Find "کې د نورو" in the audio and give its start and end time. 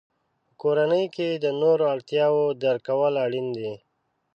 1.15-1.83